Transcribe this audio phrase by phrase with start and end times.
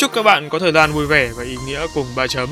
[0.00, 2.48] Chúc các bạn có thời gian vui vẻ và ý nghĩa cùng ba chấm.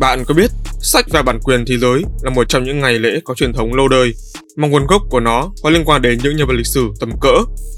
[0.00, 0.50] Bạn có biết,
[0.80, 3.74] sách và bản quyền thế giới là một trong những ngày lễ có truyền thống
[3.74, 4.12] lâu đời
[4.58, 7.10] mà nguồn gốc của nó có liên quan đến những nhân vật lịch sử tầm
[7.20, 7.34] cỡ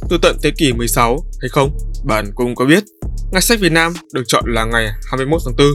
[0.08, 1.78] từ tận thế kỷ 16 hay không?
[2.04, 2.84] Bạn cũng có biết
[3.32, 5.66] Ngày sách Việt Nam được chọn là ngày 21 tháng 4,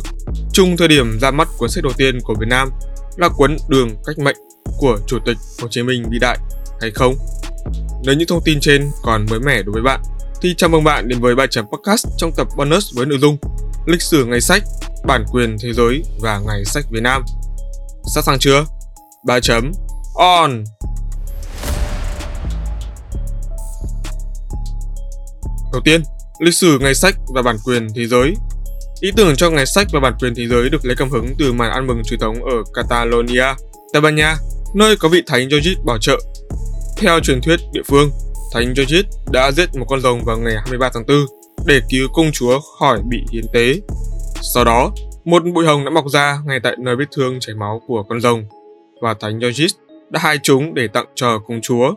[0.53, 2.69] chung thời điểm ra mắt cuốn sách đầu tiên của Việt Nam
[3.17, 4.35] là cuốn Đường Cách Mệnh
[4.77, 6.37] của Chủ tịch Hồ Chí Minh vĩ đại
[6.81, 7.15] hay không?
[8.05, 10.01] Nếu những thông tin trên còn mới mẻ đối với bạn,
[10.41, 13.37] thì chào mừng bạn đến với bài chấm podcast trong tập bonus với nội dung
[13.85, 14.63] Lịch sử ngày sách,
[15.05, 17.23] bản quyền thế giới và ngày sách Việt Nam.
[18.15, 18.65] Sẵn sàng chưa?
[19.27, 19.71] Ba chấm
[20.15, 20.63] on.
[25.71, 26.01] Đầu tiên,
[26.39, 28.33] lịch sử ngày sách và bản quyền thế giới.
[28.99, 31.53] Ý tưởng cho ngày sách và bản quyền thế giới được lấy cảm hứng từ
[31.53, 33.53] màn ăn mừng truyền thống ở Catalonia,
[33.93, 34.35] Tây Ban Nha,
[34.75, 36.19] nơi có vị thánh Georgit bảo trợ.
[36.97, 38.09] Theo truyền thuyết địa phương,
[38.53, 41.17] thánh Georgit đã giết một con rồng vào ngày 23 tháng 4
[41.65, 43.75] để cứu công chúa khỏi bị hiến tế.
[44.53, 44.91] Sau đó,
[45.25, 48.21] một bụi hồng đã mọc ra ngay tại nơi vết thương chảy máu của con
[48.21, 48.43] rồng
[49.01, 49.71] và thánh Georgis
[50.09, 51.93] đã hai chúng để tặng cho công chúa.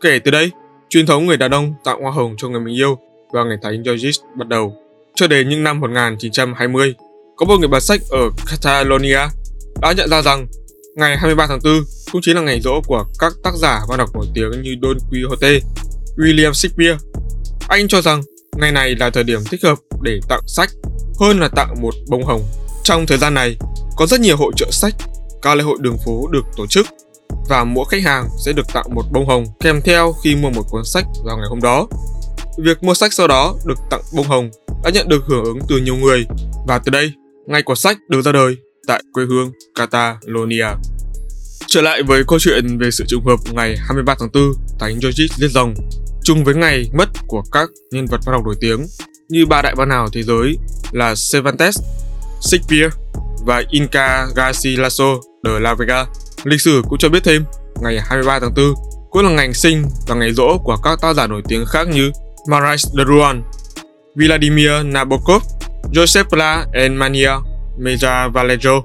[0.00, 0.50] Kể từ đây,
[0.88, 2.98] truyền thống người đàn ông tặng hoa hồng cho người mình yêu
[3.32, 4.76] vào ngày thánh Georgis bắt đầu.
[5.14, 6.94] Cho đến những năm 1920,
[7.36, 9.20] có một người bán sách ở Catalonia
[9.80, 10.46] đã nhận ra rằng
[10.96, 11.72] ngày 23 tháng 4
[12.12, 14.98] cũng chính là ngày rỗ của các tác giả văn học nổi tiếng như Don
[15.10, 15.60] Quixote,
[16.16, 16.96] William Shakespeare.
[17.68, 18.22] Anh cho rằng
[18.56, 20.68] ngày này là thời điểm thích hợp để tặng sách
[21.20, 22.42] hơn là tặng một bông hồng.
[22.84, 23.56] Trong thời gian này,
[23.96, 24.94] có rất nhiều hội trợ sách,
[25.42, 26.86] các lễ hội đường phố được tổ chức
[27.48, 30.62] và mỗi khách hàng sẽ được tặng một bông hồng kèm theo khi mua một
[30.70, 31.88] cuốn sách vào ngày hôm đó.
[32.58, 34.50] Việc mua sách sau đó được tặng bông hồng
[34.84, 36.26] đã nhận được hưởng ứng từ nhiều người
[36.66, 37.12] và từ đây,
[37.46, 40.66] ngay cuốn sách được ra đời tại quê hương Catalonia.
[41.66, 44.42] Trở lại với câu chuyện về sự trùng hợp ngày 23 tháng 4,
[44.78, 45.74] Thánh George giết rồng,
[46.22, 48.86] chung với ngày mất của các nhân vật văn học nổi tiếng
[49.28, 50.56] như ba đại văn hào thế giới
[50.92, 51.78] là Cervantes,
[52.40, 52.88] Shakespeare
[53.46, 55.14] và Inca Garcilaso
[55.44, 56.04] de la Vega.
[56.44, 57.44] Lịch sử cũng cho biết thêm,
[57.80, 58.64] ngày 23 tháng 4
[59.10, 62.10] cũng là ngày sinh và ngày rỗ của các tác giả nổi tiếng khác như
[62.48, 63.42] Marais de Rouen,
[64.14, 65.42] Vladimir Nabokov,
[65.92, 67.30] Joseph Pla and Mania
[67.78, 68.82] Meja Vallejo.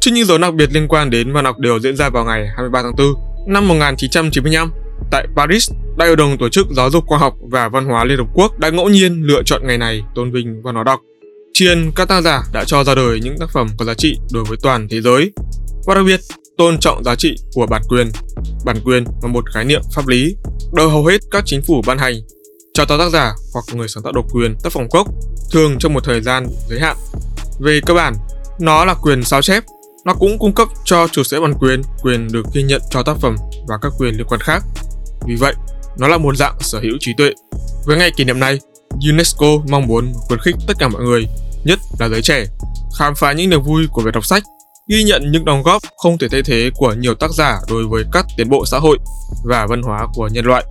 [0.00, 2.46] Trước những dấu đặc biệt liên quan đến văn học đều diễn ra vào ngày
[2.46, 3.14] 23 tháng 4
[3.46, 4.72] năm 1995
[5.10, 8.18] tại Paris, Đại hội đồng tổ chức giáo dục khoa học và văn hóa Liên
[8.18, 11.00] Hợp Quốc đã ngẫu nhiên lựa chọn ngày này tôn vinh văn hóa đọc.
[11.52, 14.44] Triền các tác giả đã cho ra đời những tác phẩm có giá trị đối
[14.44, 15.32] với toàn thế giới
[15.86, 16.20] và đặc biệt
[16.58, 18.10] tôn trọng giá trị của bản quyền.
[18.64, 20.36] Bản quyền là một khái niệm pháp lý
[20.72, 22.14] được hầu hết các chính phủ ban hành
[22.74, 25.06] cho tác giả hoặc người sáng tạo độc quyền tác phẩm gốc
[25.52, 26.96] thường trong một thời gian giới hạn.
[27.60, 28.14] Về cơ bản,
[28.60, 29.64] nó là quyền sao chép.
[30.04, 33.16] Nó cũng cung cấp cho chủ sở bản quyền quyền được ghi nhận cho tác
[33.20, 33.36] phẩm
[33.68, 34.62] và các quyền liên quan khác.
[35.26, 35.54] Vì vậy,
[35.98, 37.30] nó là một dạng sở hữu trí tuệ.
[37.86, 38.58] Với ngày kỷ niệm này,
[39.10, 41.26] UNESCO mong muốn khuyến khích tất cả mọi người,
[41.64, 42.44] nhất là giới trẻ,
[42.98, 44.42] khám phá những niềm vui của việc đọc sách,
[44.88, 48.04] ghi nhận những đóng góp không thể thay thế của nhiều tác giả đối với
[48.12, 48.98] các tiến bộ xã hội
[49.44, 50.64] và văn hóa của nhân loại.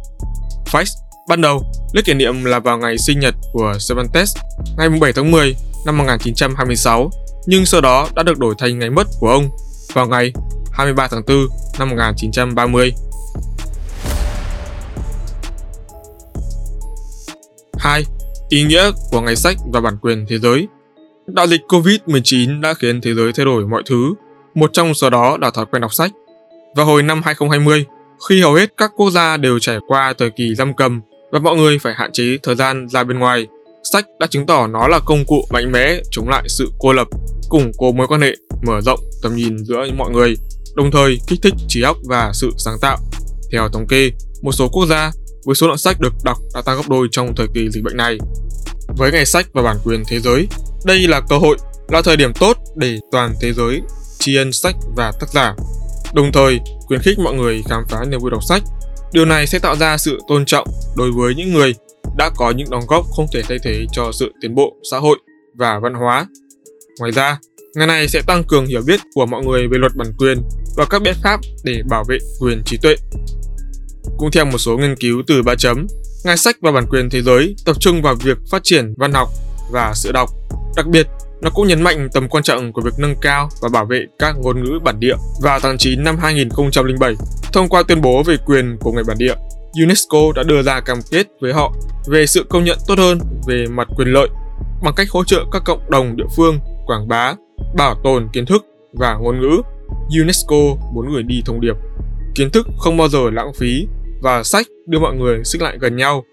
[0.66, 1.63] Facts Ban đầu,
[1.94, 4.35] lễ kỷ niệm là vào ngày sinh nhật của Cervantes,
[4.78, 7.09] ngày 7 tháng 10 năm 1926,
[7.46, 9.50] nhưng sau đó đã được đổi thành ngày mất của ông
[9.94, 10.34] vào ngày
[10.72, 11.38] 23 tháng 4
[11.80, 12.94] năm 1930.
[17.77, 18.04] 2.
[18.50, 20.68] Ý nghĩa của ngày sách và bản quyền thế giới
[21.28, 24.14] Đại dịch Covid-19 đã khiến thế giới thay đổi mọi thứ,
[24.56, 26.12] một trong số đó là thói quen đọc sách.
[26.75, 27.86] Vào hồi năm 2020,
[28.30, 31.56] khi hầu hết các quốc gia đều trải qua thời kỳ giam cầm và mọi
[31.56, 33.48] người phải hạn chế thời gian ra bên ngoài,
[33.84, 37.08] sách đã chứng tỏ nó là công cụ mạnh mẽ chống lại sự cô lập,
[37.50, 40.36] củng cố mối quan hệ, mở rộng tầm nhìn giữa mọi người,
[40.75, 42.98] đồng thời kích thích trí óc và sự sáng tạo.
[43.52, 44.12] Theo thống kê,
[44.42, 45.12] một số quốc gia
[45.45, 47.98] với số lượng sách được đọc đã tăng gấp đôi trong thời kỳ dịch bệnh
[47.98, 48.18] này.
[48.98, 50.48] Với ngày sách và bản quyền thế giới,
[50.86, 51.57] đây là cơ hội,
[51.88, 53.81] là thời điểm tốt để toàn thế giới
[54.19, 55.56] tri ân sách và tác giả.
[56.13, 58.63] Đồng thời, khuyến khích mọi người khám phá niềm vui đọc sách
[59.13, 60.68] Điều này sẽ tạo ra sự tôn trọng
[60.98, 61.74] đối với những người
[62.18, 65.18] đã có những đóng góp không thể thay thế cho sự tiến bộ xã hội
[65.56, 66.28] và văn hóa.
[67.00, 67.38] Ngoài ra,
[67.75, 70.42] ngày này sẽ tăng cường hiểu biết của mọi người về luật bản quyền
[70.78, 72.96] và các biện pháp để bảo vệ quyền trí tuệ.
[74.17, 75.88] Cũng theo một số nghiên cứu từ ba chấm,
[76.25, 79.29] ngay sách và bản quyền thế giới tập trung vào việc phát triển văn học
[79.71, 80.29] và sự đọc.
[80.75, 81.07] Đặc biệt,
[81.41, 84.35] nó cũng nhấn mạnh tầm quan trọng của việc nâng cao và bảo vệ các
[84.38, 85.15] ngôn ngữ bản địa.
[85.41, 87.15] Vào tháng 9 năm 2007,
[87.53, 89.35] thông qua tuyên bố về quyền của người bản địa,
[89.83, 91.73] UNESCO đã đưa ra cam kết với họ
[92.07, 94.27] về sự công nhận tốt hơn về mặt quyền lợi
[94.83, 97.33] bằng cách hỗ trợ các cộng đồng địa phương quảng bá,
[97.77, 99.61] bảo tồn kiến thức và ngôn ngữ.
[100.21, 100.55] UNESCO
[100.94, 101.75] muốn gửi đi thông điệp
[102.35, 103.88] kiến thức không bao giờ lãng phí
[104.21, 106.24] và sách đưa mọi người xích lại gần nhau.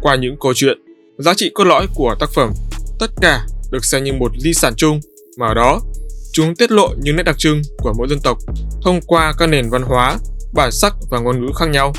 [0.00, 0.78] Qua những câu chuyện,
[1.18, 2.52] giá trị cốt lõi của tác phẩm,
[2.98, 5.00] tất cả được xem như một di sản chung
[5.38, 5.80] mà ở đó
[6.32, 8.38] chúng tiết lộ những nét đặc trưng của mỗi dân tộc
[8.82, 10.18] thông qua các nền văn hóa,
[10.54, 11.92] bản sắc và ngôn ngữ khác nhau.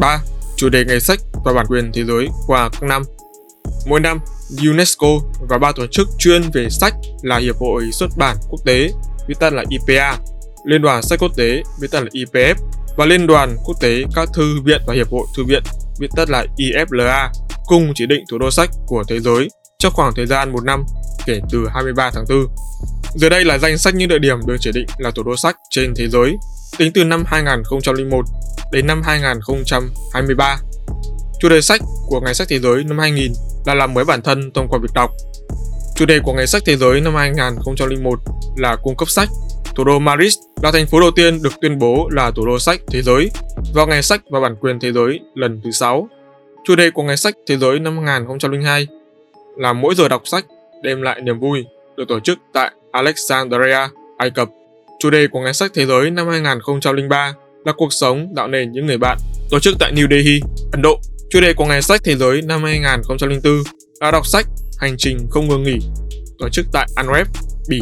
[0.00, 0.18] 3.
[0.56, 3.02] Chủ đề ngày sách và bản quyền thế giới qua các năm
[3.86, 4.18] Mỗi năm,
[4.68, 5.06] UNESCO
[5.48, 8.90] và ba tổ chức chuyên về sách là Hiệp hội Xuất bản Quốc tế,
[9.28, 10.18] viết tắt là IPA,
[10.64, 12.54] Liên đoàn Sách Quốc tế, viết tắt là IPF,
[12.96, 15.62] và Liên đoàn Quốc tế các thư viện và Hiệp hội Thư viện,
[16.00, 17.28] viết tắt là IFLA,
[17.66, 19.48] cùng chỉ định thủ đô sách của thế giới
[19.78, 20.84] trong khoảng thời gian một năm
[21.26, 22.46] kể từ 23 tháng 4.
[23.14, 25.56] Dưới đây là danh sách những địa điểm được chỉ định là thủ đô sách
[25.70, 26.36] trên thế giới
[26.78, 28.24] tính từ năm 2001
[28.72, 30.56] đến năm 2023.
[31.40, 33.32] Chủ đề sách của Ngày sách Thế giới năm 2000
[33.66, 35.10] là làm mới bản thân thông qua việc đọc.
[35.96, 38.18] Chủ đề của Ngày sách Thế giới năm 2001
[38.56, 39.28] là cung cấp sách
[39.76, 42.80] Thủ đô Paris là thành phố đầu tiên được tuyên bố là thủ đô sách
[42.90, 43.30] thế giới
[43.74, 46.08] vào Ngày sách và bản quyền thế giới lần thứ 6.
[46.64, 48.86] Chủ đề của Ngày sách thế giới năm 2002
[49.56, 50.44] là mỗi giờ đọc sách
[50.82, 51.64] đem lại niềm vui
[51.96, 54.48] được tổ chức tại Alexandria, Ai Cập.
[54.98, 57.34] Chủ đề của Ngày sách thế giới năm 2003
[57.64, 59.18] là cuộc sống tạo nên những người bạn,
[59.50, 60.40] tổ chức tại New Delhi,
[60.72, 61.00] Ấn Độ.
[61.30, 63.62] Chủ đề của Ngày sách thế giới năm 2004
[64.00, 64.46] là đọc sách,
[64.78, 65.78] hành trình không ngừng nghỉ,
[66.38, 67.24] tổ chức tại Antwerp,
[67.68, 67.80] Bỉ.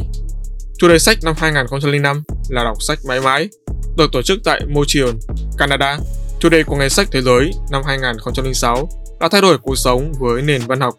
[0.78, 3.48] Chủ đề sách năm 2005 là đọc sách mãi mãi,
[3.96, 5.10] được tổ chức tại Montreal,
[5.58, 5.98] Canada.
[6.40, 8.88] Chủ đề của Ngày sách Thế giới năm 2006
[9.20, 10.94] là thay đổi cuộc sống với nền văn học,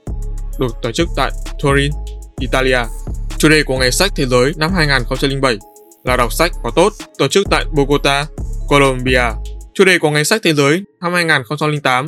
[0.59, 1.31] được tổ chức tại
[1.63, 1.91] Turin,
[2.39, 2.79] Italia.
[3.37, 5.57] Chủ đề của Ngày sách Thế giới năm 2007
[6.03, 8.25] là đọc sách có tốt, tổ chức tại Bogota,
[8.67, 9.23] Colombia.
[9.73, 12.05] Chủ đề của Ngày sách Thế giới năm 2008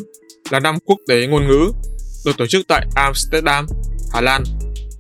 [0.50, 1.72] là năm quốc tế ngôn ngữ,
[2.26, 3.68] được tổ chức tại Amsterdam,
[4.14, 4.44] Hà Lan.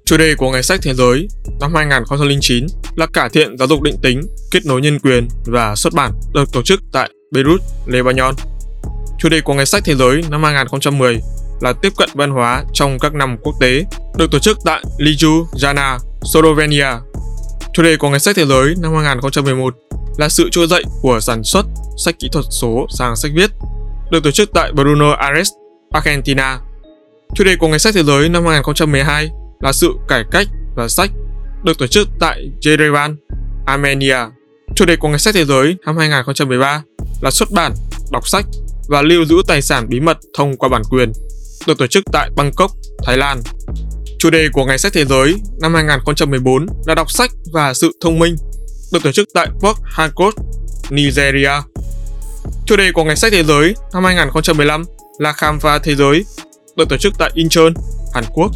[0.05, 1.27] Chủ đề của Ngày sách Thế giới
[1.59, 2.65] năm 2009
[2.95, 4.21] là cải thiện giáo dục định tính,
[4.51, 8.35] kết nối nhân quyền và xuất bản được tổ chức tại Beirut, Lebanon.
[9.19, 11.19] Chủ đề của Ngày sách Thế giới năm 2010
[11.61, 13.83] là tiếp cận văn hóa trong các năm quốc tế,
[14.17, 15.97] được tổ chức tại Ljubljana,
[16.33, 16.89] Slovenia.
[17.73, 19.75] Chủ đề của Ngày sách Thế giới năm 2011
[20.17, 21.65] là sự trỗi dậy của sản xuất
[21.97, 23.51] sách kỹ thuật số sang sách viết,
[24.11, 25.49] được tổ chức tại Bruno Aires,
[25.91, 26.59] Argentina.
[27.35, 29.29] Chủ đề của Ngày sách Thế giới năm 2012
[29.61, 31.11] là sự cải cách và sách
[31.63, 33.15] được tổ chức tại Yerevan,
[33.65, 34.17] Armenia.
[34.75, 36.83] Chủ đề của Ngày sách Thế giới năm 2013
[37.21, 37.73] là xuất bản,
[38.11, 38.45] đọc sách
[38.87, 41.11] và lưu giữ tài sản bí mật thông qua bản quyền,
[41.67, 42.71] được tổ chức tại Bangkok,
[43.05, 43.41] Thái Lan.
[44.19, 48.19] Chủ đề của Ngày sách Thế giới năm 2014 là đọc sách và sự thông
[48.19, 48.35] minh,
[48.93, 50.35] được tổ chức tại Port Harcourt,
[50.89, 51.51] Nigeria.
[52.67, 54.83] Chủ đề của Ngày sách Thế giới năm 2015
[55.17, 56.25] là khám phá thế giới,
[56.75, 57.69] được tổ chức tại Incheon,
[58.13, 58.51] Hàn Quốc.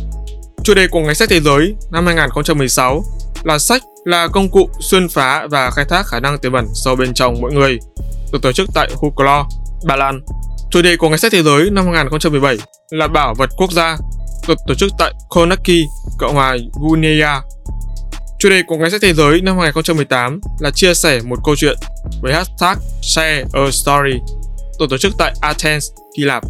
[0.64, 3.04] Chủ đề của Ngày sách Thế giới năm 2016
[3.44, 6.96] là sách là công cụ xuyên phá và khai thác khả năng tiềm ẩn sâu
[6.96, 7.78] bên trong mỗi người,
[8.32, 9.46] được tổ chức tại Huklo,
[9.86, 10.22] Ba Lan.
[10.72, 12.58] Chủ đề của Ngày sách Thế giới năm 2017
[12.90, 13.98] là bảo vật quốc gia,
[14.48, 15.88] được tổ chức tại Konaki,
[16.20, 17.42] Cộng hòa Guinea.
[18.42, 21.78] Chủ đề của Ngày sách Thế giới năm 2018 là chia sẻ một câu chuyện
[22.22, 24.20] với hashtag Share a Story,
[24.80, 26.44] được tổ chức tại Athens, Hy Lạp.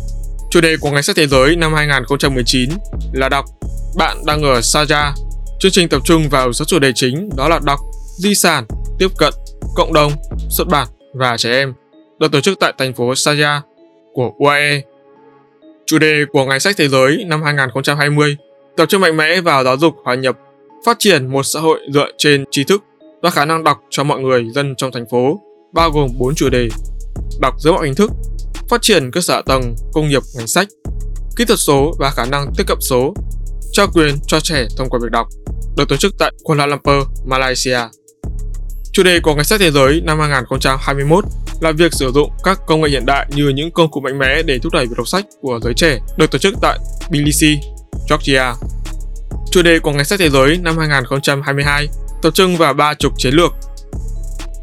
[0.52, 2.70] Chủ đề của Ngày sách Thế giới năm 2019
[3.14, 3.46] là đọc
[3.98, 5.12] bạn đang ở Saja.
[5.60, 7.80] Chương trình tập trung vào 6 chủ đề chính đó là đọc,
[8.18, 8.66] di sản,
[9.00, 9.34] tiếp cận,
[9.76, 10.12] cộng đồng,
[10.50, 11.74] xuất bản và trẻ em,
[12.20, 13.60] được tổ chức tại thành phố Saja
[14.14, 14.82] của UAE.
[15.86, 18.38] Chủ đề của Ngày sách Thế giới năm 2020
[18.78, 20.38] tập trung mạnh mẽ vào giáo dục hòa nhập,
[20.86, 22.84] phát triển một xã hội dựa trên trí thức
[23.22, 25.40] và khả năng đọc cho mọi người dân trong thành phố,
[25.74, 26.70] bao gồm 4 chủ đề:
[27.40, 28.12] đọc dưới mọi hình thức,
[28.70, 30.68] phát triển cơ sở tầng công nghiệp ngành sách,
[31.36, 33.14] kỹ thuật số và khả năng tiếp cận số,
[33.72, 35.28] trao quyền cho trẻ thông qua việc đọc,
[35.78, 37.80] được tổ chức tại Kuala Lumpur, Malaysia.
[38.94, 41.24] Chủ đề của Ngày sách Thế giới năm 2021
[41.62, 44.44] là việc sử dụng các công nghệ hiện đại như những công cụ mạnh mẽ
[44.44, 47.58] để thúc đẩy việc đọc sách của giới trẻ, được tổ chức tại Tbilisi,
[48.10, 48.54] Georgia.
[49.52, 51.88] Chủ đề của Ngày sách Thế giới năm 2022
[52.22, 53.52] tập trung vào ba trục chiến lược.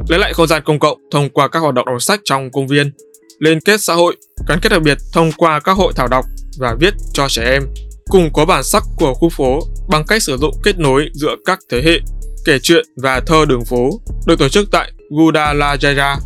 [0.08, 2.66] lấy lại không gian công cộng thông qua các hoạt động đọc sách trong công
[2.66, 2.92] viên,
[3.38, 4.16] liên kết xã hội,
[4.48, 6.24] gắn kết đặc biệt thông qua các hội thảo đọc
[6.58, 7.62] và viết cho trẻ em,
[8.06, 11.58] cùng có bản sắc của khu phố bằng cách sử dụng kết nối giữa các
[11.70, 12.00] thế hệ,
[12.44, 13.90] kể chuyện và thơ đường phố,
[14.26, 16.16] được tổ chức tại Guadalajara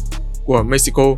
[0.45, 1.15] của Mexico.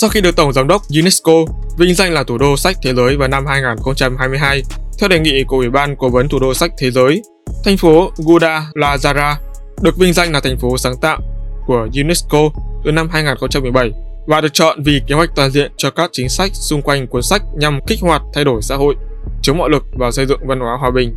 [0.00, 1.32] Sau khi được Tổng Giám đốc UNESCO
[1.78, 4.62] vinh danh là thủ đô sách thế giới vào năm 2022,
[5.02, 7.22] theo đề nghị của Ủy ban Cố vấn Thủ đô sách thế giới,
[7.64, 9.34] thành phố Guadalajara
[9.82, 11.20] được vinh danh là thành phố sáng tạo
[11.66, 12.38] của UNESCO
[12.84, 13.90] từ năm 2017
[14.26, 17.22] và được chọn vì kế hoạch toàn diện cho các chính sách xung quanh cuốn
[17.22, 18.94] sách nhằm kích hoạt thay đổi xã hội,
[19.42, 21.14] chống bạo lực và xây dựng văn hóa hòa bình.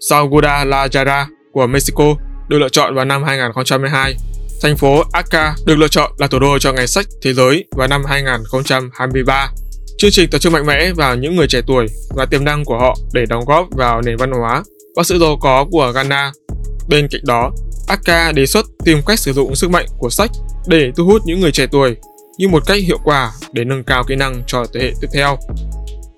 [0.00, 2.04] Sau Guadalajara của Mexico
[2.48, 4.14] được lựa chọn vào năm 2012,
[4.62, 7.88] thành phố Akka được lựa chọn là thủ đô cho Ngày sách Thế giới vào
[7.88, 9.50] năm 2023.
[9.98, 12.78] Chương trình tập trung mạnh mẽ vào những người trẻ tuổi và tiềm năng của
[12.78, 14.62] họ để đóng góp vào nền văn hóa
[14.96, 16.32] và sự giàu có của Ghana.
[16.88, 17.50] Bên cạnh đó,
[17.88, 20.30] Akka đề xuất tìm cách sử dụng sức mạnh của sách
[20.66, 21.96] để thu hút những người trẻ tuổi
[22.38, 25.38] như một cách hiệu quả để nâng cao kỹ năng cho thế hệ tiếp theo.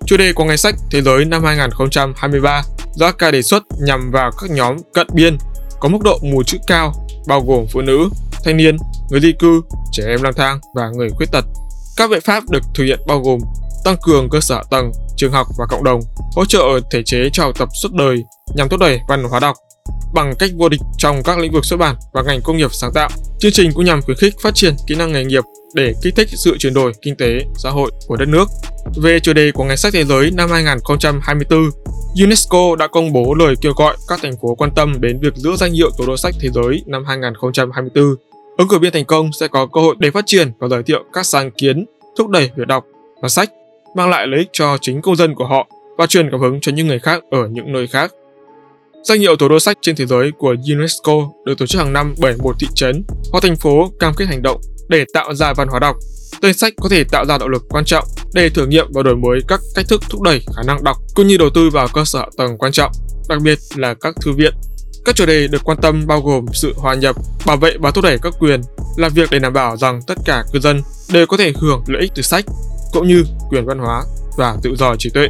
[0.05, 2.63] Chủ đề của Ngày sách Thế giới năm 2023
[2.95, 5.37] do Akka đề xuất nhằm vào các nhóm cận biên
[5.79, 6.93] có mức độ mù chữ cao,
[7.27, 8.09] bao gồm phụ nữ,
[8.43, 8.77] thanh niên,
[9.09, 11.45] người di cư, trẻ em lang thang và người khuyết tật.
[11.97, 13.39] Các biện pháp được thực hiện bao gồm
[13.85, 16.01] tăng cường cơ sở tầng, trường học và cộng đồng,
[16.35, 18.23] hỗ trợ thể chế cho học tập suốt đời
[18.55, 19.55] nhằm thúc đẩy văn hóa đọc
[20.13, 22.91] bằng cách vô địch trong các lĩnh vực xuất bản và ngành công nghiệp sáng
[22.93, 23.09] tạo.
[23.39, 26.27] Chương trình cũng nhằm khuyến khích phát triển kỹ năng nghề nghiệp để kích thích
[26.31, 28.45] sự chuyển đổi kinh tế, xã hội của đất nước.
[28.95, 31.69] Về chủ đề của Ngày sách Thế giới năm 2024,
[32.21, 35.55] UNESCO đã công bố lời kêu gọi các thành phố quan tâm đến việc giữ
[35.55, 38.15] danh hiệu thủ đô sách thế giới năm 2024.
[38.57, 41.03] Ứng cử viên thành công sẽ có cơ hội để phát triển và giới thiệu
[41.13, 41.85] các sáng kiến
[42.17, 42.85] thúc đẩy việc đọc
[43.21, 43.49] và sách,
[43.95, 46.71] mang lại lợi ích cho chính công dân của họ và truyền cảm hứng cho
[46.71, 48.11] những người khác ở những nơi khác.
[49.03, 51.13] Danh hiệu thủ đô sách trên thế giới của UNESCO
[51.45, 54.41] được tổ chức hàng năm bởi một thị trấn hoặc thành phố cam kết hành
[54.41, 55.95] động để tạo ra văn hóa đọc.
[56.41, 59.15] Tên sách có thể tạo ra động lực quan trọng để thử nghiệm và đổi
[59.15, 62.05] mới các cách thức thúc đẩy khả năng đọc cũng như đầu tư vào cơ
[62.05, 62.91] sở tầng quan trọng,
[63.29, 64.53] đặc biệt là các thư viện.
[65.05, 68.03] Các chủ đề được quan tâm bao gồm sự hòa nhập, bảo vệ và thúc
[68.03, 68.61] đẩy các quyền,
[68.97, 72.01] là việc để đảm bảo rằng tất cả cư dân đều có thể hưởng lợi
[72.01, 72.45] ích từ sách,
[72.95, 74.03] cũng như quyền văn hóa
[74.37, 75.27] và tự do trí tuệ.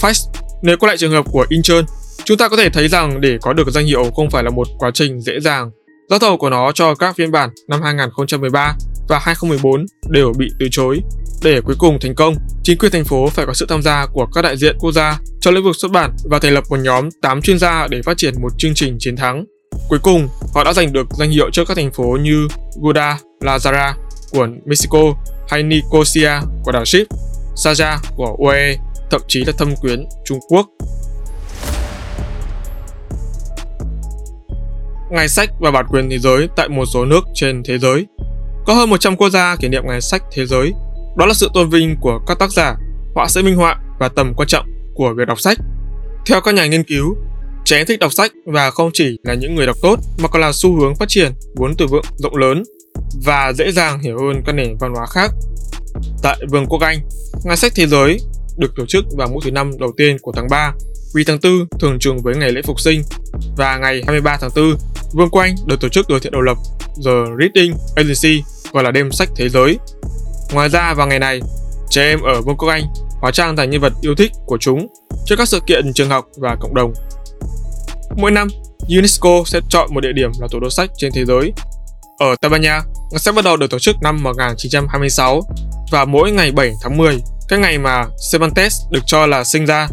[0.00, 0.30] Facts
[0.62, 1.82] nếu có lại trường hợp của Incheon,
[2.24, 4.68] chúng ta có thể thấy rằng để có được danh hiệu không phải là một
[4.78, 5.70] quá trình dễ dàng.
[6.10, 8.76] Giá thầu của nó cho các phiên bản năm 2013
[9.08, 11.00] và 2014 đều bị từ chối.
[11.42, 14.26] Để cuối cùng thành công, chính quyền thành phố phải có sự tham gia của
[14.34, 17.08] các đại diện quốc gia trong lĩnh vực xuất bản và thành lập một nhóm
[17.22, 19.44] 8 chuyên gia để phát triển một chương trình chiến thắng.
[19.88, 22.48] Cuối cùng, họ đã giành được danh hiệu trước các thành phố như
[22.80, 23.92] Guadalajara
[24.32, 24.98] của Mexico
[25.48, 26.30] hay Nicosia
[26.62, 27.06] của đảo Ship,
[27.56, 28.76] Saja của UAE,
[29.10, 30.66] thậm chí là thâm quyến Trung Quốc.
[35.10, 38.06] Ngày sách và bản quyền thế giới tại một số nước trên thế giới.
[38.66, 40.72] Có hơn 100 quốc gia kỷ niệm Ngày sách thế giới.
[41.16, 42.76] Đó là sự tôn vinh của các tác giả,
[43.14, 45.58] họa sĩ minh họa và tầm quan trọng của việc đọc sách.
[46.26, 47.16] Theo các nhà nghiên cứu,
[47.64, 50.52] trẻ thích đọc sách và không chỉ là những người đọc tốt mà còn là
[50.52, 52.62] xu hướng phát triển vốn từ vựng rộng lớn
[53.24, 55.30] và dễ dàng hiểu hơn các nền văn hóa khác.
[56.22, 56.98] Tại Vương quốc Anh,
[57.44, 58.20] Ngày sách thế giới
[58.56, 60.72] được tổ chức vào mỗi thứ năm đầu tiên của tháng 3
[61.14, 63.02] vì tháng 4 thường trùng với ngày lễ phục sinh
[63.56, 64.76] và ngày 23 tháng 4
[65.12, 66.58] Vương quốc Anh được tổ chức từ thiện độc lập
[67.04, 68.42] The Reading Agency
[68.72, 69.78] gọi là đêm sách thế giới.
[70.52, 71.40] Ngoài ra vào ngày này,
[71.90, 72.82] trẻ em ở Vương quốc Anh
[73.20, 74.86] hóa trang thành nhân vật yêu thích của chúng
[75.26, 76.92] cho các sự kiện trường học và cộng đồng.
[78.16, 78.48] Mỗi năm,
[78.98, 81.52] UNESCO sẽ chọn một địa điểm là thủ đô sách trên thế giới.
[82.18, 82.82] Ở Tây Ban Nha,
[83.16, 85.40] sẽ bắt đầu được tổ chức năm 1926
[85.90, 87.18] và mỗi ngày 7 tháng 10,
[87.48, 89.88] cái ngày mà Cervantes được cho là sinh ra.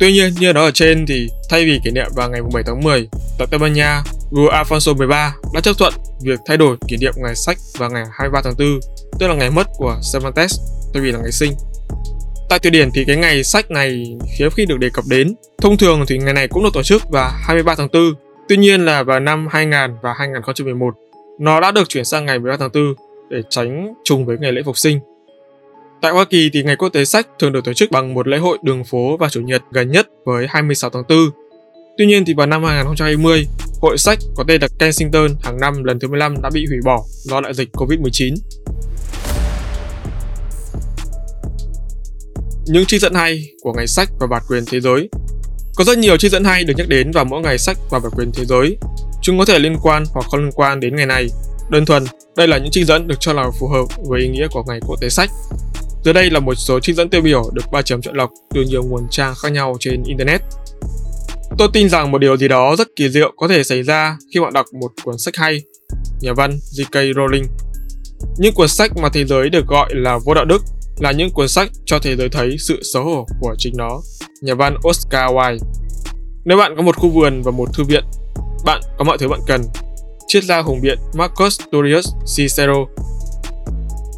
[0.00, 2.80] Tuy nhiên, như đó ở trên thì thay vì kỷ niệm vào ngày 7 tháng
[2.80, 5.08] 10, tại Tây Ban Nha, vua Alfonso XIII
[5.54, 8.80] đã chấp thuận việc thay đổi kỷ niệm ngày sách vào ngày 23 tháng 4,
[9.18, 10.60] tức là ngày mất của Cervantes,
[10.94, 11.52] thay vì là ngày sinh.
[12.48, 15.34] Tại Thụy Điển thì cái ngày sách này hiếm khi được đề cập đến.
[15.62, 18.02] Thông thường thì ngày này cũng được tổ chức vào 23 tháng 4.
[18.48, 20.94] Tuy nhiên là vào năm 2000 và 2011,
[21.42, 22.94] nó đã được chuyển sang ngày 13 tháng 4
[23.30, 25.00] để tránh trùng với ngày lễ phục sinh.
[26.02, 28.38] Tại Hoa Kỳ thì ngày quốc tế sách thường được tổ chức bằng một lễ
[28.38, 31.18] hội đường phố vào chủ nhật gần nhất với 26 tháng 4.
[31.98, 33.46] Tuy nhiên thì vào năm 2020,
[33.80, 37.02] hội sách có tên là Kensington hàng năm lần thứ 15 đã bị hủy bỏ
[37.06, 38.34] do đại dịch Covid-19.
[42.66, 45.08] Những trích dẫn hay của ngày sách và bản quyền thế giới
[45.76, 48.12] Có rất nhiều trích dẫn hay được nhắc đến vào mỗi ngày sách và bản
[48.16, 48.76] quyền thế giới.
[49.22, 51.28] Chúng có thể liên quan hoặc không liên quan đến ngày này.
[51.70, 52.04] Đơn thuần,
[52.36, 54.80] đây là những trích dẫn được cho là phù hợp với ý nghĩa của ngày
[54.86, 55.30] quốc tế sách.
[56.04, 58.62] Dưới đây là một số trích dẫn tiêu biểu được ba chấm chọn lọc từ
[58.62, 60.40] nhiều nguồn trang khác nhau trên Internet.
[61.58, 64.40] Tôi tin rằng một điều gì đó rất kỳ diệu có thể xảy ra khi
[64.40, 65.62] bạn đọc một cuốn sách hay.
[66.20, 67.14] Nhà văn J.K.
[67.14, 67.44] Rowling
[68.38, 70.62] Những cuốn sách mà thế giới được gọi là vô đạo đức
[70.98, 74.00] là những cuốn sách cho thế giới thấy sự xấu hổ của chính nó.
[74.42, 75.58] Nhà văn Oscar Wilde
[76.44, 78.04] Nếu bạn có một khu vườn và một thư viện,
[78.64, 79.62] bạn có mọi thứ bạn cần.
[80.26, 82.74] Triết gia hùng biện Marcus Tullius Cicero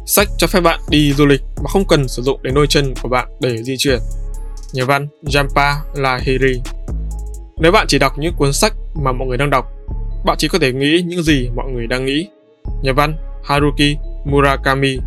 [0.05, 2.93] Sách cho phép bạn đi du lịch mà không cần sử dụng đến đôi chân
[3.01, 3.99] của bạn để di chuyển.
[4.73, 6.61] Nhà văn Jampa Lahiri
[7.57, 9.65] Nếu bạn chỉ đọc những cuốn sách mà mọi người đang đọc,
[10.25, 12.27] bạn chỉ có thể nghĩ những gì mọi người đang nghĩ.
[12.83, 14.97] Nhà văn Haruki Murakami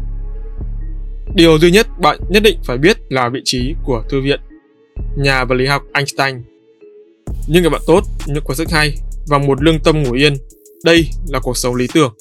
[1.35, 4.41] Điều duy nhất bạn nhất định phải biết là vị trí của thư viện.
[5.17, 6.43] Nhà vật lý học Einstein
[7.47, 8.95] Những người bạn tốt, những cuốn sách hay
[9.29, 10.37] và một lương tâm ngủ yên.
[10.85, 12.15] Đây là cuộc sống lý tưởng.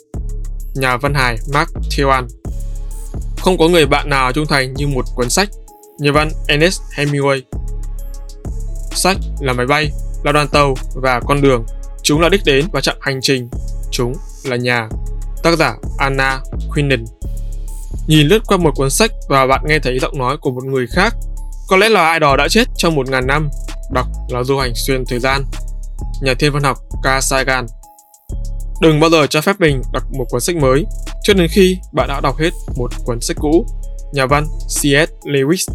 [0.76, 2.28] Nhà văn hài Mark Twain
[3.38, 5.50] Không có người bạn nào trung thành như một cuốn sách.
[6.00, 7.42] Nhà văn Ernest Hemingway
[8.92, 9.92] Sách là máy bay,
[10.24, 11.66] là đoàn tàu và con đường.
[12.04, 13.50] Chúng là đích đến và chặng hành trình.
[13.92, 14.90] Chúng là nhà.
[15.44, 16.40] Tác giả Anna
[16.74, 17.06] Quinen
[18.08, 20.88] Nhìn lướt qua một cuốn sách và bạn nghe thấy giọng nói của một người
[20.88, 21.14] khác.
[21.68, 23.50] Có lẽ là ai đó đã chết trong một ngàn năm.
[23.94, 25.44] Đọc là du hành xuyên thời gian.
[26.22, 27.66] Nhà thiên văn học Carl Sagan
[28.82, 30.86] Đừng bao giờ cho phép mình đọc một cuốn sách mới
[31.24, 33.66] cho đến khi bạn đã đọc hết một cuốn sách cũ.
[34.14, 35.10] Nhà văn C.S.
[35.24, 35.74] Lewis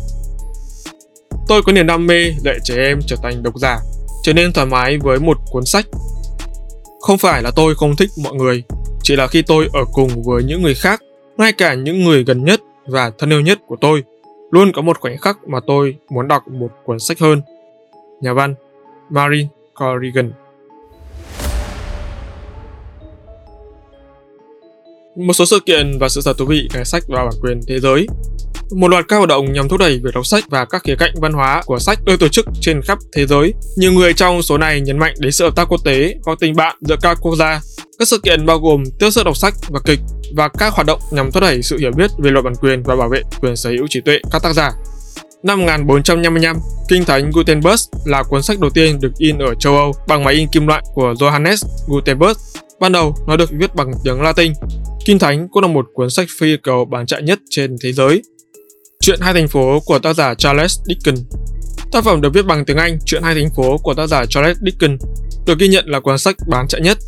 [1.48, 3.78] Tôi có niềm đam mê để trẻ em trở thành độc giả,
[4.22, 5.86] trở nên thoải mái với một cuốn sách.
[7.00, 8.62] Không phải là tôi không thích mọi người,
[9.02, 11.00] chỉ là khi tôi ở cùng với những người khác
[11.36, 14.02] ngay cả những người gần nhất và thân yêu nhất của tôi
[14.50, 17.42] luôn có một khoảnh khắc mà tôi muốn đọc một cuốn sách hơn.
[18.20, 18.54] Nhà văn
[19.10, 19.46] Marin
[19.82, 20.32] Corrigan
[25.16, 27.80] Một số sự kiện và sự thật thú vị về sách và bản quyền thế
[27.80, 28.06] giới
[28.74, 31.12] một loạt các hoạt động nhằm thúc đẩy việc đọc sách và các khía cạnh
[31.20, 33.54] văn hóa của sách được tổ chức trên khắp thế giới.
[33.76, 36.56] Nhiều người trong số này nhấn mạnh đến sự hợp tác quốc tế và tình
[36.56, 37.60] bạn giữa các quốc gia.
[37.98, 40.00] Các sự kiện bao gồm tiêu sở đọc sách và kịch
[40.36, 42.96] và các hoạt động nhằm thúc đẩy sự hiểu biết về luật bản quyền và
[42.96, 44.70] bảo vệ quyền sở hữu trí tuệ các tác giả.
[45.42, 46.56] Năm 1455,
[46.88, 50.34] Kinh Thánh Gutenberg là cuốn sách đầu tiên được in ở châu Âu bằng máy
[50.34, 51.56] in kim loại của Johannes
[51.88, 52.38] Gutenberg.
[52.80, 54.52] Ban đầu nó được viết bằng tiếng Latin.
[55.04, 58.22] Kinh Thánh cũng là một cuốn sách phi cầu bán chạy nhất trên thế giới
[59.00, 61.20] Chuyện hai thành phố của tác giả Charles Dickens
[61.92, 64.58] Tác phẩm được viết bằng tiếng Anh Chuyện hai thành phố của tác giả Charles
[64.60, 65.02] Dickens
[65.46, 66.98] được ghi nhận là cuốn sách bán chạy nhất.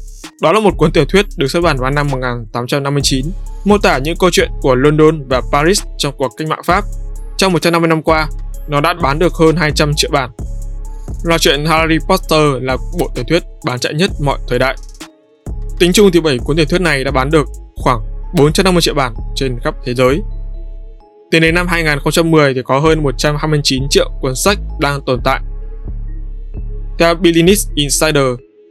[0.43, 3.27] Đó là một cuốn tiểu thuyết được xuất bản vào năm 1859,
[3.65, 6.85] mô tả những câu chuyện của London và Paris trong cuộc cách mạng Pháp.
[7.37, 8.29] Trong 150 năm qua,
[8.69, 10.31] nó đã bán được hơn 200 triệu bản.
[11.25, 14.77] Loạt chuyện Harry Potter là bộ tiểu thuyết bán chạy nhất mọi thời đại.
[15.79, 18.01] Tính chung thì 7 cuốn tiểu thuyết này đã bán được khoảng
[18.35, 20.21] 450 triệu bản trên khắp thế giới.
[21.31, 25.41] Tính đến năm 2010 thì có hơn 129 triệu cuốn sách đang tồn tại.
[26.99, 28.25] Theo Business Insider,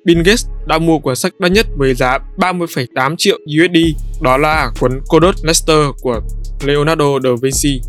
[0.06, 3.78] Bill Gates đã mua cuốn sách đắt nhất với giá 30,8 triệu USD,
[4.22, 6.22] đó là cuốn Codot Lester của
[6.66, 7.82] Leonardo da Vinci.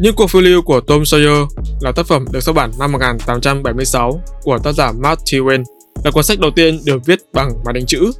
[0.00, 1.46] Những cuộc phiêu lưu của Tom Sawyer
[1.80, 5.64] là tác phẩm được xuất bản năm 1876 của tác giả Mark Twain,
[6.04, 8.10] là cuốn sách đầu tiên được viết bằng máy đánh chữ.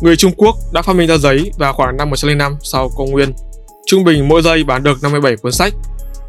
[0.00, 3.32] Người Trung Quốc đã phát minh ra giấy vào khoảng năm 105 sau công nguyên
[3.86, 5.74] Trung bình mỗi giây bán được 57 cuốn sách.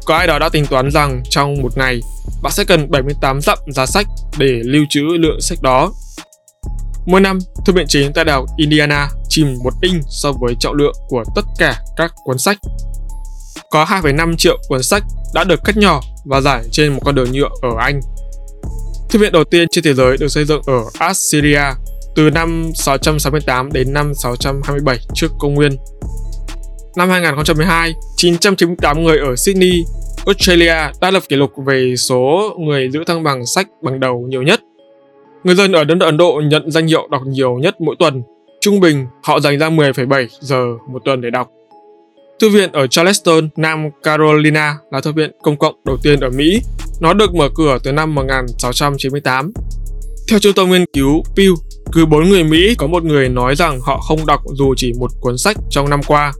[0.04, 2.00] Có ai đó đã tính toán rằng trong một ngày,
[2.42, 4.06] bạn sẽ cần 78 dặm giá sách
[4.38, 5.92] để lưu trữ lượng sách đó.
[7.06, 10.94] Mỗi năm, thư viện chính tại đảo Indiana chìm một inch so với trọng lượng
[11.08, 12.58] của tất cả các cuốn sách.
[13.70, 15.02] Có 2,5 triệu cuốn sách
[15.34, 18.00] đã được cắt nhỏ và giải trên một con đường nhựa ở Anh.
[19.10, 21.62] Thư viện đầu tiên trên thế giới được xây dựng ở Assyria
[22.14, 25.76] từ năm 668 đến năm 627 trước công nguyên
[26.96, 29.84] Năm 2012, 998 người ở Sydney,
[30.26, 34.42] Australia đã lập kỷ lục về số người giữ thăng bằng sách bằng đầu nhiều
[34.42, 34.60] nhất.
[35.44, 38.22] Người dân ở đất nước Ấn Độ nhận danh hiệu đọc nhiều nhất mỗi tuần.
[38.60, 41.50] Trung bình, họ dành ra 10,7 giờ một tuần để đọc.
[42.40, 46.60] Thư viện ở Charleston, Nam Carolina là thư viện công cộng đầu tiên ở Mỹ.
[47.00, 49.52] Nó được mở cửa từ năm 1698.
[50.28, 51.54] Theo trung tâm nghiên cứu Pew,
[51.92, 55.10] cứ 4 người Mỹ có một người nói rằng họ không đọc dù chỉ một
[55.20, 56.32] cuốn sách trong năm qua.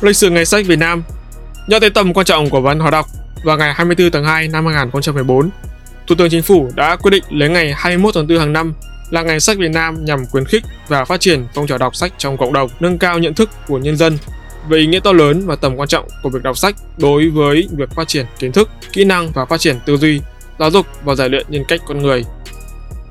[0.00, 1.02] Lịch sử ngày sách Việt Nam.
[1.68, 3.06] Nhận thấy tầm quan trọng của văn hóa đọc,
[3.44, 5.50] vào ngày 24 tháng 2 năm 2014,
[6.06, 8.72] Thủ tướng Chính phủ đã quyết định lấy ngày 21 tháng 4 hàng năm
[9.10, 12.12] là ngày sách Việt Nam nhằm khuyến khích và phát triển phong trào đọc sách
[12.18, 14.18] trong cộng đồng, nâng cao nhận thức của nhân dân
[14.68, 17.68] về ý nghĩa to lớn và tầm quan trọng của việc đọc sách đối với
[17.76, 20.20] việc phát triển kiến thức, kỹ năng và phát triển tư duy,
[20.58, 22.24] giáo dục và rèn luyện nhân cách con người.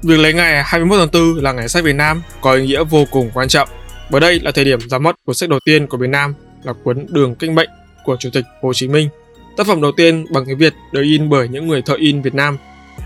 [0.04, 3.06] Việc lấy ngày 21 tháng 4 là ngày sách Việt Nam có ý nghĩa vô
[3.12, 3.70] cùng quan trọng,
[4.10, 6.34] bởi đây là thời điểm ra mắt của sách đầu tiên của Việt Nam
[6.68, 7.70] là cuốn Đường Kinh Mệnh
[8.06, 9.10] của Chủ tịch Hồ Chí Minh.
[9.58, 12.34] Tác phẩm đầu tiên bằng tiếng Việt được in bởi những người thợ in Việt
[12.34, 12.58] Nam.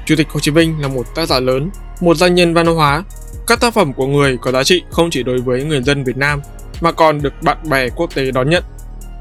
[0.06, 1.70] Chủ tịch Hồ Chí Minh là một tác giả lớn,
[2.02, 3.04] một danh nhân văn hóa.
[3.48, 6.18] Các tác phẩm của người có giá trị không chỉ đối với người dân Việt
[6.18, 6.42] Nam
[6.82, 8.64] mà còn được bạn bè quốc tế đón nhận.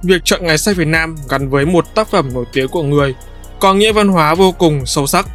[0.03, 3.15] Việc chọn ngày sách Việt Nam gắn với một tác phẩm nổi tiếng của người
[3.61, 5.27] có nghĩa văn hóa vô cùng sâu sắc.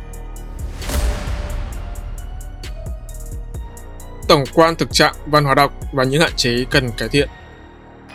[4.27, 7.29] Tổng quan thực trạng văn hóa đọc và những hạn chế cần cải thiện.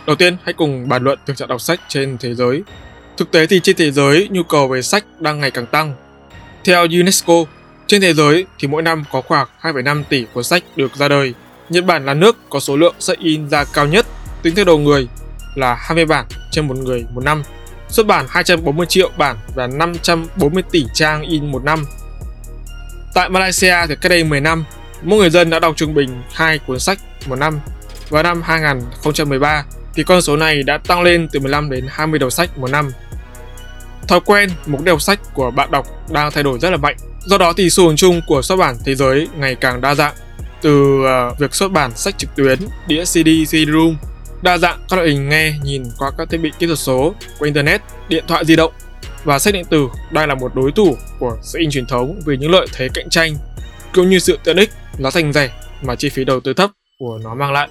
[0.07, 2.63] Đầu tiên, hãy cùng bàn luận thực trạng đọc sách trên thế giới.
[3.17, 5.95] Thực tế thì trên thế giới, nhu cầu về sách đang ngày càng tăng.
[6.65, 7.35] Theo UNESCO,
[7.87, 11.35] trên thế giới thì mỗi năm có khoảng 2,5 tỷ cuốn sách được ra đời.
[11.69, 14.07] Nhật Bản là nước có số lượng sách in ra cao nhất
[14.43, 15.09] tính theo đầu người
[15.55, 17.43] là 20 bản trên một người một năm,
[17.89, 21.85] xuất bản 240 triệu bản và 540 tỷ trang in một năm.
[23.15, 24.65] Tại Malaysia thì cách đây 10 năm,
[25.03, 27.61] mỗi người dân đã đọc trung bình 2 cuốn sách một năm.
[28.09, 32.31] Vào năm 2013 thì con số này đã tăng lên từ 15 đến 20 đầu
[32.31, 32.91] sách một năm.
[34.09, 36.97] Thói quen mục đích đọc sách của bạn đọc đang thay đổi rất là mạnh.
[37.25, 40.15] Do đó thì xu hướng chung của xuất bản thế giới ngày càng đa dạng.
[40.63, 43.95] Từ ờ, việc xuất bản sách trực tuyến, đĩa CD, CD-ROM,
[44.43, 47.45] đa dạng các loại hình nghe nhìn qua các thiết bị kỹ thuật số của
[47.45, 48.73] Internet, điện thoại di động
[49.25, 52.37] và sách điện tử đang là một đối thủ của sách in truyền thống vì
[52.37, 53.35] những lợi thế cạnh tranh
[53.95, 55.51] cũng như sự tiện ích, giá thành rẻ
[55.83, 57.69] mà chi phí đầu tư thấp của nó mang lại.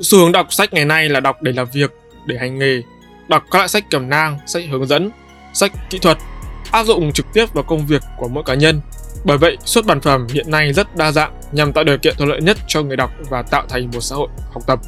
[0.00, 1.90] Xu hướng đọc sách ngày nay là đọc để làm việc,
[2.26, 2.82] để hành nghề,
[3.28, 5.10] đọc các loại sách cẩm nang, sách hướng dẫn,
[5.54, 6.18] sách kỹ thuật,
[6.70, 8.80] áp dụng trực tiếp vào công việc của mỗi cá nhân.
[9.24, 12.28] Bởi vậy, xuất bản phẩm hiện nay rất đa dạng nhằm tạo điều kiện thuận
[12.28, 14.80] lợi nhất cho người đọc và tạo thành một xã hội học tập.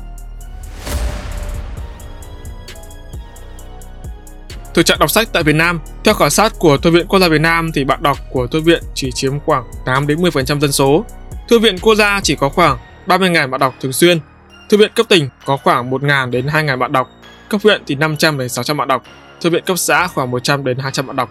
[4.74, 7.28] Thực trạng đọc sách tại Việt Nam, theo khảo sát của Thư viện Quốc gia
[7.28, 10.72] Việt Nam thì bạn đọc của thư viện chỉ chiếm khoảng 8 đến 10% dân
[10.72, 11.04] số.
[11.48, 14.20] Thư viện quốc gia chỉ có khoảng 30.000 bạn đọc thường xuyên.
[14.68, 17.10] Thư viện cấp tỉnh có khoảng 1.000 đến 2.000 bạn đọc.
[17.48, 19.02] Cấp huyện thì 500 đến 600 bạn đọc.
[19.40, 21.30] Thư viện cấp xã khoảng 100 đến 200 bạn đọc.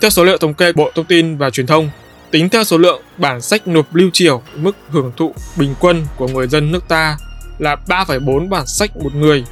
[0.00, 1.90] Theo số liệu thống kê Bộ Thông tin và Truyền thông,
[2.30, 6.28] tính theo số lượng bản sách nộp lưu triều, mức hưởng thụ bình quân của
[6.28, 7.16] người dân nước ta
[7.58, 9.44] là 3,4 bản sách một người.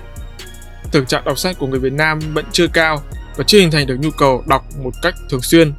[0.93, 3.03] Thực trạng đọc sách của người Việt Nam vẫn chưa cao
[3.37, 5.73] và chưa hình thành được nhu cầu đọc một cách thường xuyên.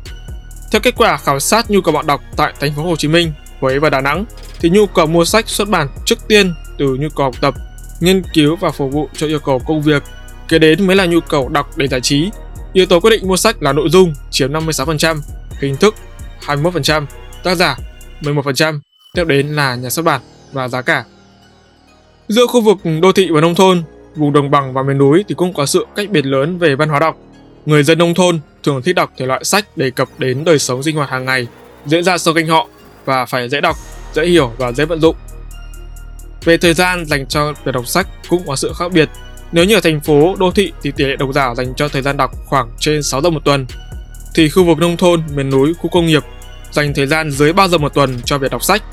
[0.72, 3.32] Theo kết quả khảo sát nhu cầu bạn đọc tại thành phố Hồ Chí Minh,
[3.60, 4.26] Huế và Đà Nẵng
[4.60, 7.54] thì nhu cầu mua sách xuất bản trước tiên từ nhu cầu học tập,
[8.00, 10.04] nghiên cứu và phục vụ cho yêu cầu công việc,
[10.48, 12.30] kế đến mới là nhu cầu đọc để giải trí.
[12.74, 15.20] Yếu tố quyết định mua sách là nội dung chiếm 56%,
[15.60, 15.96] hình thức
[16.46, 17.06] 21%,
[17.44, 17.78] tác giả
[18.22, 18.80] 11%,
[19.14, 21.04] tiếp đến là nhà xuất bản và giá cả.
[22.28, 23.84] Giữa khu vực đô thị và nông thôn,
[24.16, 26.90] vùng đồng bằng và miền núi thì cũng có sự cách biệt lớn về văn
[26.90, 27.18] hóa đọc.
[27.66, 30.84] Người dân nông thôn thường thích đọc thể loại sách đề cập đến đời sống
[30.84, 31.48] sinh hoạt hàng ngày,
[31.86, 32.68] diễn ra sau kênh họ
[33.06, 33.76] và phải dễ đọc,
[34.14, 35.16] dễ hiểu và dễ vận dụng.
[36.46, 39.10] Về thời gian dành cho việc đọc sách cũng có sự khác biệt.
[39.52, 42.02] Nếu như ở thành phố, đô thị thì tỷ lệ độc giả dành cho thời
[42.02, 43.66] gian đọc khoảng trên 6 giờ một tuần.
[44.36, 46.24] Thì khu vực nông thôn, miền núi, khu công nghiệp
[46.72, 48.84] dành thời gian dưới 3 giờ một tuần cho việc đọc sách.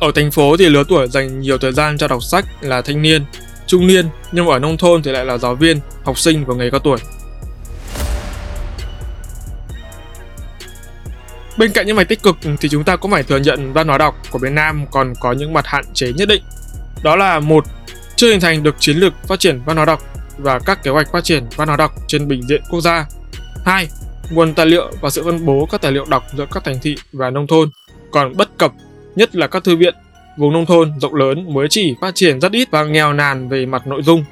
[0.00, 3.02] Ở thành phố thì lứa tuổi dành nhiều thời gian cho đọc sách là thanh
[3.02, 3.24] niên,
[3.66, 6.70] trung niên, nhưng ở nông thôn thì lại là giáo viên, học sinh và người
[6.70, 6.98] cao tuổi.
[11.58, 13.98] Bên cạnh những mặt tích cực thì chúng ta cũng phải thừa nhận văn hóa
[13.98, 16.42] đọc của Việt Nam còn có những mặt hạn chế nhất định.
[17.06, 17.64] Đó là một,
[18.16, 20.02] chưa hình thành được chiến lược phát triển văn hóa đọc
[20.38, 23.06] và các kế hoạch phát triển văn hóa đọc trên bình diện quốc gia.
[23.64, 23.88] 2.
[24.30, 26.96] Nguồn tài liệu và sự phân bố các tài liệu đọc giữa các thành thị
[27.12, 27.70] và nông thôn
[28.10, 28.72] còn bất cập,
[29.16, 29.94] nhất là các thư viện
[30.38, 33.66] vùng nông thôn rộng lớn mới chỉ phát triển rất ít và nghèo nàn về
[33.66, 34.24] mặt nội dung.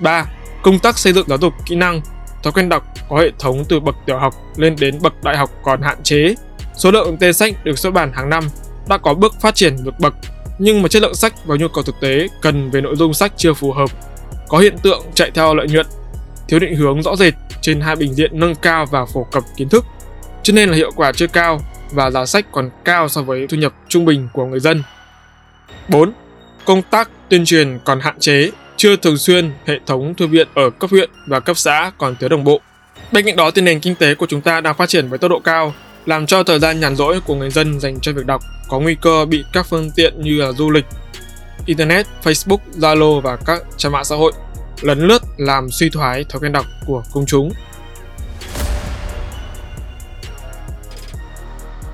[0.00, 0.26] 3.
[0.62, 2.00] Công tác xây dựng giáo dục kỹ năng,
[2.42, 5.50] thói quen đọc có hệ thống từ bậc tiểu học lên đến bậc đại học
[5.62, 6.34] còn hạn chế
[6.76, 8.44] Số lượng tên sách được xuất bản hàng năm
[8.88, 10.14] đã có bước phát triển vượt bậc,
[10.58, 13.32] nhưng mà chất lượng sách và nhu cầu thực tế cần về nội dung sách
[13.36, 13.90] chưa phù hợp.
[14.48, 15.86] Có hiện tượng chạy theo lợi nhuận,
[16.48, 19.68] thiếu định hướng rõ rệt trên hai bình diện nâng cao và phổ cập kiến
[19.68, 19.84] thức,
[20.42, 21.60] cho nên là hiệu quả chưa cao
[21.92, 24.82] và giá sách còn cao so với thu nhập trung bình của người dân.
[25.88, 26.12] 4.
[26.64, 30.70] Công tác tuyên truyền còn hạn chế, chưa thường xuyên hệ thống thư viện ở
[30.70, 32.60] cấp huyện và cấp xã còn thiếu đồng bộ.
[33.12, 35.30] Bên cạnh đó thì nền kinh tế của chúng ta đang phát triển với tốc
[35.30, 35.74] độ cao
[36.06, 38.96] làm cho thời gian nhàn rỗi của người dân dành cho việc đọc có nguy
[39.00, 40.84] cơ bị các phương tiện như là du lịch,
[41.66, 44.32] internet, Facebook, Zalo và các trang mạng xã hội
[44.80, 47.52] lấn lướt làm suy thoái thói quen đọc của công chúng.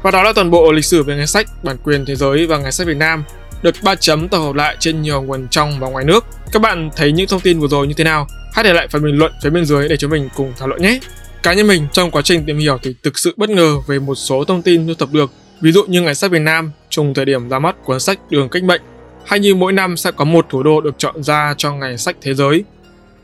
[0.02, 2.58] Và đó là toàn bộ lịch sử về ngày sách, bản quyền thế giới và
[2.58, 3.24] ngày sách Việt Nam
[3.62, 6.24] được ba chấm tổng hợp lại trên nhiều nguồn trong và ngoài nước.
[6.52, 8.26] Các bạn thấy những thông tin vừa rồi như thế nào?
[8.52, 10.82] Hãy để lại phần bình luận phía bên dưới để chúng mình cùng thảo luận
[10.82, 10.98] nhé.
[11.42, 14.14] Cá nhân mình trong quá trình tìm hiểu thì thực sự bất ngờ về một
[14.14, 15.30] số thông tin thu thập được.
[15.60, 18.48] Ví dụ như ngày sách Việt Nam trùng thời điểm ra mắt cuốn sách Đường
[18.48, 18.80] Cách Mệnh
[19.26, 22.16] hay như mỗi năm sẽ có một thủ đô được chọn ra cho ngày sách
[22.22, 22.64] thế giới.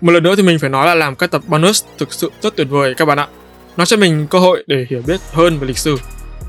[0.01, 2.57] Một lần nữa thì mình phải nói là làm các tập bonus thực sự rất
[2.57, 3.29] tuyệt vời các bạn ạ.
[3.77, 5.97] Nó cho mình cơ hội để hiểu biết hơn về lịch sử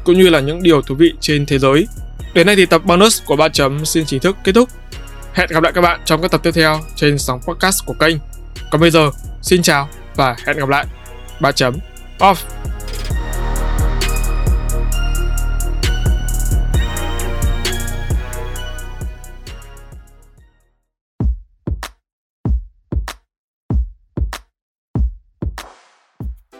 [0.03, 1.87] cũng như là những điều thú vị trên thế giới.
[2.33, 4.69] Đến đây thì tập bonus của ba chấm xin chính thức kết thúc.
[5.33, 8.17] Hẹn gặp lại các bạn trong các tập tiếp theo trên sóng podcast của kênh.
[8.71, 9.09] Còn bây giờ,
[9.41, 10.85] xin chào và hẹn gặp lại.
[11.41, 11.73] Ba chấm
[12.19, 12.35] off.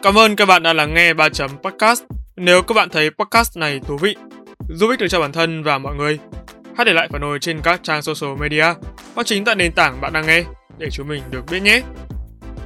[0.04, 2.04] Cảm ơn các bạn đã lắng nghe 3 chấm podcast.
[2.36, 4.16] Nếu các bạn thấy podcast này thú vị,
[4.70, 6.20] giúp ích được cho bản thân và mọi người,
[6.78, 8.66] hãy để lại phản hồi trên các trang social media
[9.16, 10.44] hoặc chính tại nền tảng bạn đang nghe
[10.78, 11.82] để chúng mình được biết nhé.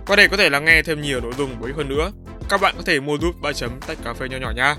[0.07, 2.11] Qua đây có thể lắng nghe thêm nhiều nội dung bổ ích hơn nữa,
[2.49, 4.75] các bạn có thể mua giúp ba chấm tách cà phê nho nhỏ nha.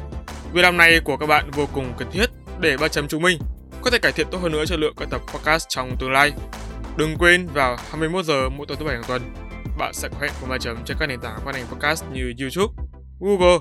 [0.53, 2.27] Việc làm này của các bạn vô cùng cần thiết
[2.61, 3.39] để ba chấm chúng mình
[3.83, 6.33] có thể cải thiện tốt hơn nữa chất lượng các tập podcast trong tương lai.
[6.97, 9.23] Đừng quên vào 21 giờ mỗi tối thứ bảy hàng tuần,
[9.79, 12.33] bạn sẽ có hẹn cùng ba chấm trên các nền tảng phát hành podcast như
[12.41, 12.75] YouTube,
[13.21, 13.59] Google,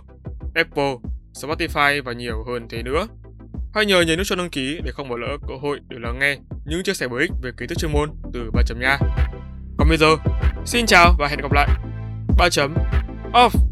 [0.56, 0.96] Apple,
[1.34, 3.08] Spotify và nhiều hơn thế nữa.
[3.74, 6.20] Hãy nhớ nhấn nút cho đăng ký để không bỏ lỡ cơ hội để lắng
[6.20, 8.98] nghe những chia sẻ bổ ích về kiến thức chuyên môn từ ba chấm nha.
[9.78, 10.16] Còn bây giờ,
[10.66, 11.70] xin chào và hẹn gặp lại.
[12.38, 12.76] 3 chấm
[13.34, 13.71] off.